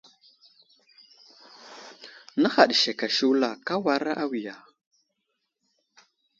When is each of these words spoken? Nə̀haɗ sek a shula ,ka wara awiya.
Nə̀haɗ 2.41 2.69
sek 2.81 2.99
a 3.05 3.07
shula 3.15 3.49
,ka 3.65 3.75
wara 3.83 4.11
awiya. 4.23 4.55